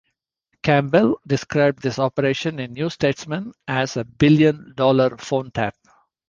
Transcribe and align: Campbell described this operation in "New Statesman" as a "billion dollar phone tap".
Campbell 0.63 1.21
described 1.27 1.83
this 1.83 1.99
operation 1.99 2.59
in 2.59 2.73
"New 2.73 2.89
Statesman" 2.89 3.53
as 3.67 3.97
a 3.97 4.03
"billion 4.03 4.73
dollar 4.75 5.15
phone 5.17 5.51
tap". 5.51 5.75